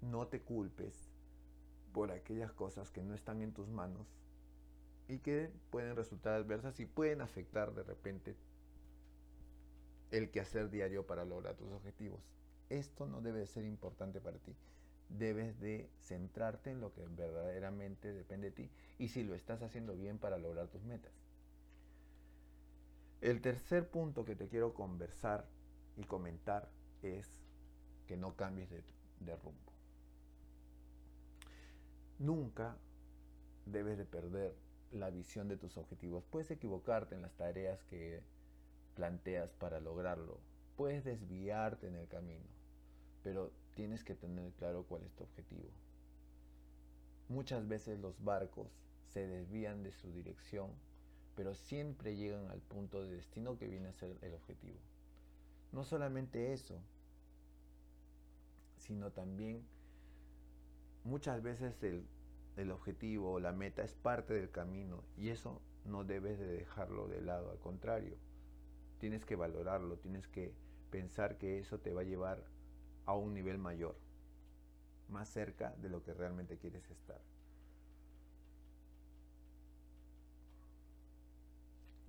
No 0.00 0.28
te 0.28 0.40
culpes 0.40 1.10
por 1.92 2.12
aquellas 2.12 2.52
cosas 2.52 2.92
que 2.92 3.02
no 3.02 3.14
están 3.14 3.42
en 3.42 3.52
tus 3.52 3.68
manos 3.68 4.06
y 5.08 5.18
que 5.18 5.50
pueden 5.70 5.96
resultar 5.96 6.34
adversas 6.34 6.78
y 6.78 6.86
pueden 6.86 7.20
afectar 7.20 7.74
de 7.74 7.82
repente 7.82 8.36
el 10.12 10.30
quehacer 10.30 10.70
diario 10.70 11.04
para 11.04 11.24
lograr 11.24 11.56
tus 11.56 11.72
objetivos. 11.72 12.20
Esto 12.70 13.06
no 13.06 13.22
debe 13.22 13.44
ser 13.48 13.64
importante 13.64 14.20
para 14.20 14.38
ti. 14.38 14.54
Debes 15.08 15.58
de 15.58 15.90
centrarte 15.98 16.70
en 16.70 16.80
lo 16.80 16.92
que 16.92 17.04
verdaderamente 17.08 18.12
depende 18.12 18.50
de 18.50 18.56
ti 18.56 18.70
y 18.98 19.08
si 19.08 19.24
lo 19.24 19.34
estás 19.34 19.62
haciendo 19.62 19.96
bien 19.96 20.18
para 20.18 20.38
lograr 20.38 20.68
tus 20.68 20.84
metas. 20.84 21.12
El 23.22 23.40
tercer 23.40 23.88
punto 23.88 24.24
que 24.24 24.34
te 24.34 24.48
quiero 24.48 24.74
conversar 24.74 25.46
y 25.96 26.02
comentar 26.02 26.68
es 27.02 27.30
que 28.08 28.16
no 28.16 28.34
cambies 28.34 28.68
de, 28.68 29.36
rumbo. 29.36 29.72
Nunca 32.18 32.76
debes 33.64 33.96
de 33.96 34.06
perder 34.06 34.56
la 34.90 35.10
visión 35.10 35.46
de 35.46 35.56
tus 35.56 35.76
objetivos. 35.76 36.24
Puedes 36.24 36.50
equivocarte 36.50 37.14
en 37.14 37.22
las 37.22 37.36
tareas 37.36 37.84
que 37.84 38.24
planteas 38.96 39.52
para 39.52 39.78
lograrlo. 39.78 40.40
Puedes 40.74 41.04
desviarte 41.04 41.86
en 41.86 41.94
el 41.94 42.08
camino, 42.08 42.48
pero 43.22 43.52
tienes 43.76 44.02
que 44.02 44.16
tener 44.16 44.52
claro 44.54 44.84
cuál 44.88 45.04
es 45.04 45.14
tu 45.14 45.22
objetivo. 45.22 45.70
Muchas 47.28 47.68
veces 47.68 48.00
los 48.00 48.20
barcos 48.24 48.66
se 49.12 49.28
desvían 49.28 49.84
de 49.84 49.92
su 49.92 50.12
dirección, 50.12 50.72
pero 51.34 51.54
siempre 51.54 52.16
llegan 52.16 52.50
al 52.50 52.60
punto 52.60 53.02
de 53.02 53.16
destino 53.16 53.58
que 53.58 53.68
viene 53.68 53.88
a 53.88 53.92
ser 53.92 54.16
el 54.22 54.34
objetivo. 54.34 54.78
No 55.72 55.84
solamente 55.84 56.52
eso, 56.52 56.80
sino 58.76 59.10
también 59.10 59.64
muchas 61.04 61.42
veces 61.42 61.82
el, 61.82 62.06
el 62.56 62.70
objetivo 62.70 63.32
o 63.32 63.40
la 63.40 63.52
meta 63.52 63.82
es 63.82 63.94
parte 63.94 64.34
del 64.34 64.50
camino 64.50 65.02
y 65.16 65.30
eso 65.30 65.62
no 65.84 66.04
debes 66.04 66.38
de 66.38 66.46
dejarlo 66.46 67.08
de 67.08 67.22
lado, 67.22 67.50
al 67.50 67.58
contrario, 67.58 68.16
tienes 68.98 69.24
que 69.24 69.36
valorarlo, 69.36 69.96
tienes 69.98 70.28
que 70.28 70.54
pensar 70.90 71.38
que 71.38 71.58
eso 71.58 71.78
te 71.78 71.92
va 71.92 72.02
a 72.02 72.04
llevar 72.04 72.44
a 73.06 73.14
un 73.14 73.34
nivel 73.34 73.58
mayor, 73.58 73.96
más 75.08 75.28
cerca 75.28 75.74
de 75.78 75.88
lo 75.88 76.02
que 76.02 76.14
realmente 76.14 76.58
quieres 76.58 76.88
estar. 76.90 77.20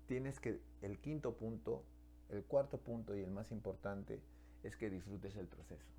Tienes 0.08 0.40
que, 0.40 0.60
el 0.82 1.00
quinto 1.00 1.36
punto, 1.36 1.84
el 2.30 2.44
cuarto 2.44 2.78
punto 2.78 3.16
y 3.16 3.22
el 3.22 3.32
más 3.32 3.52
importante 3.52 4.22
es 4.64 4.76
que 4.76 4.90
disfrutes 4.90 5.36
el 5.36 5.48
proceso. 5.48 5.92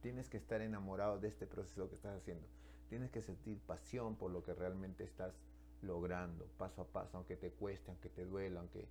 Tienes 0.00 0.28
que 0.28 0.36
estar 0.36 0.60
enamorado 0.60 1.20
de 1.20 1.28
este 1.28 1.46
proceso 1.46 1.88
que 1.88 1.96
estás 1.96 2.16
haciendo. 2.16 2.46
Tienes 2.88 3.10
que 3.10 3.22
sentir 3.22 3.58
pasión 3.60 4.16
por 4.16 4.30
lo 4.30 4.42
que 4.42 4.54
realmente 4.54 5.04
estás 5.04 5.34
logrando, 5.82 6.46
paso 6.58 6.82
a 6.82 6.86
paso, 6.86 7.16
aunque 7.16 7.36
te 7.36 7.50
cueste, 7.50 7.90
aunque 7.90 8.08
te 8.08 8.24
duela, 8.24 8.60
aunque 8.60 8.86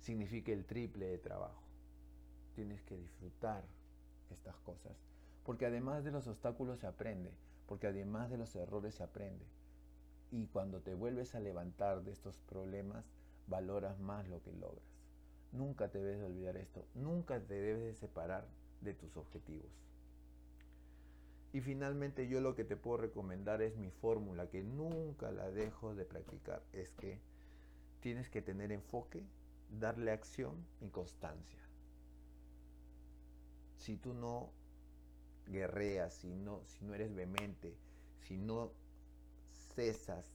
signifique 0.00 0.52
el 0.52 0.64
triple 0.64 1.06
de 1.06 1.18
trabajo. 1.18 1.62
Tienes 2.54 2.82
que 2.82 2.96
disfrutar 2.96 3.64
estas 4.30 4.56
cosas, 4.60 4.92
porque 5.44 5.66
además 5.66 6.04
de 6.04 6.10
los 6.10 6.26
obstáculos 6.26 6.80
se 6.80 6.86
aprende, 6.86 7.32
porque 7.66 7.86
además 7.86 8.30
de 8.30 8.38
los 8.38 8.54
errores 8.56 8.94
se 8.94 9.02
aprende. 9.02 9.44
Y 10.32 10.46
cuando 10.46 10.80
te 10.80 10.94
vuelves 10.94 11.36
a 11.36 11.40
levantar 11.40 12.02
de 12.02 12.10
estos 12.10 12.40
problemas, 12.40 13.04
valoras 13.46 14.00
más 14.00 14.26
lo 14.28 14.42
que 14.42 14.52
logras. 14.52 14.82
Nunca 15.52 15.88
te 15.88 15.98
debes 15.98 16.20
de 16.20 16.26
olvidar 16.26 16.56
esto, 16.56 16.84
nunca 16.94 17.38
te 17.38 17.54
debes 17.54 17.84
de 17.84 17.94
separar 17.94 18.48
de 18.80 18.94
tus 18.94 19.16
objetivos. 19.16 19.70
Y 21.52 21.60
finalmente 21.60 22.28
yo 22.28 22.40
lo 22.40 22.54
que 22.54 22.64
te 22.64 22.76
puedo 22.76 22.96
recomendar 22.96 23.60
es 23.60 23.76
mi 23.76 23.90
fórmula, 23.90 24.48
que 24.48 24.62
nunca 24.62 25.30
la 25.30 25.50
dejo 25.50 25.94
de 25.94 26.06
practicar. 26.06 26.62
Es 26.72 26.92
que 26.92 27.20
tienes 28.00 28.30
que 28.30 28.40
tener 28.40 28.72
enfoque, 28.72 29.22
darle 29.78 30.12
acción 30.12 30.64
y 30.80 30.88
constancia. 30.88 31.60
Si 33.76 33.98
tú 33.98 34.14
no 34.14 34.50
guerreas, 35.46 36.14
si 36.14 36.34
no, 36.34 36.62
si 36.64 36.84
no 36.86 36.94
eres 36.94 37.14
vehemente, 37.14 37.76
si 38.20 38.38
no 38.38 38.72
cesas 39.74 40.26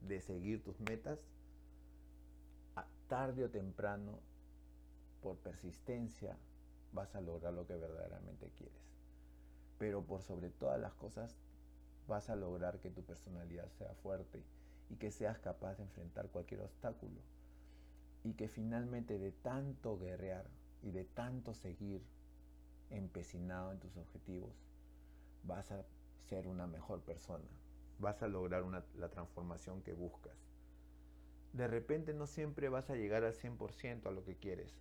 de 0.00 0.20
seguir 0.20 0.62
tus 0.62 0.80
metas, 0.80 1.18
tarde 3.08 3.44
o 3.44 3.50
temprano, 3.50 4.20
por 5.20 5.36
persistencia, 5.36 6.36
vas 6.92 7.14
a 7.14 7.20
lograr 7.20 7.52
lo 7.52 7.66
que 7.66 7.76
verdaderamente 7.76 8.50
quieres. 8.56 8.82
Pero 9.78 10.02
por 10.02 10.22
sobre 10.22 10.48
todas 10.48 10.80
las 10.80 10.94
cosas 10.94 11.36
vas 12.08 12.30
a 12.30 12.36
lograr 12.36 12.80
que 12.80 12.90
tu 12.90 13.02
personalidad 13.02 13.68
sea 13.78 13.94
fuerte 13.96 14.42
y 14.88 14.96
que 14.96 15.10
seas 15.10 15.38
capaz 15.38 15.76
de 15.76 15.84
enfrentar 15.84 16.28
cualquier 16.28 16.62
obstáculo. 16.62 17.20
Y 18.24 18.32
que 18.32 18.48
finalmente 18.48 19.18
de 19.18 19.32
tanto 19.32 19.98
guerrear 19.98 20.46
y 20.82 20.90
de 20.90 21.04
tanto 21.04 21.54
seguir 21.54 22.02
empecinado 22.90 23.72
en 23.72 23.78
tus 23.78 23.96
objetivos 23.96 24.54
vas 25.44 25.70
a 25.70 25.84
ser 26.28 26.46
una 26.46 26.66
mejor 26.66 27.00
persona, 27.02 27.48
vas 28.02 28.20
a 28.22 28.28
lograr 28.28 28.64
la 28.96 29.08
transformación 29.08 29.80
que 29.80 29.94
buscas. 29.94 30.36
De 31.52 31.68
repente 31.68 32.12
no 32.12 32.26
siempre 32.26 32.68
vas 32.68 32.90
a 32.90 32.96
llegar 32.96 33.22
al 33.22 33.32
100% 33.32 34.06
a 34.06 34.10
lo 34.10 34.24
que 34.24 34.36
quieres, 34.36 34.76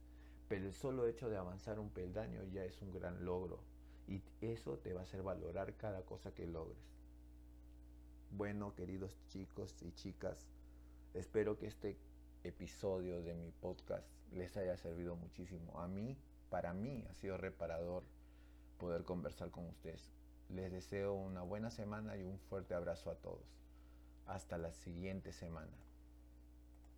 pero 0.50 0.66
el 0.66 0.74
solo 0.74 1.08
hecho 1.08 1.30
de 1.30 1.38
avanzar 1.38 1.80
un 1.80 1.92
peldaño 1.92 2.44
ya 2.46 2.66
es 2.66 2.82
un 2.82 2.92
gran 2.92 3.24
logro 3.24 3.60
y 4.08 4.24
eso 4.42 4.80
te 4.80 4.94
va 4.94 5.02
a 5.02 5.04
hacer 5.04 5.22
valorar 5.22 5.78
cada 5.78 6.02
cosa 6.04 6.34
que 6.34 6.48
logres. 6.48 6.84
Bueno, 8.32 8.74
queridos 8.74 9.16
chicos 9.28 9.76
y 9.84 9.92
chicas, 9.92 10.50
espero 11.14 11.60
que 11.60 11.68
este 11.68 11.98
episodio 12.44 13.22
de 13.22 13.36
mi 13.36 13.52
podcast 13.52 14.08
les 14.32 14.58
haya 14.58 14.78
servido 14.78 15.16
muchísimo. 15.16 15.80
A 15.80 15.88
mí, 15.88 16.18
para 16.50 16.74
mí, 16.74 17.06
ha 17.08 17.14
sido 17.14 17.38
reparador 17.38 18.04
poder 18.80 19.04
conversar 19.04 19.52
con 19.52 19.68
ustedes. 19.68 20.12
Les 20.54 20.70
deseo 20.70 21.14
una 21.14 21.44
buena 21.44 21.72
semana 21.72 22.18
y 22.18 22.24
un 22.24 22.38
fuerte 22.38 22.74
abrazo 22.74 23.10
a 23.10 23.16
todos. 23.16 23.46
Hasta 24.26 24.58
la 24.58 24.72
siguiente 24.74 25.32
semana. 25.32 25.72